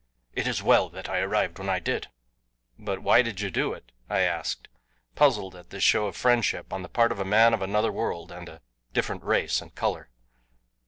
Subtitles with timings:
[0.33, 2.07] It is well that I arrived when I did."
[2.79, 4.67] "But why did you do it?" I asked,
[5.13, 8.31] puzzled at this show of friendship on the part of a man of another world
[8.31, 8.61] and a
[8.93, 10.09] different race and color.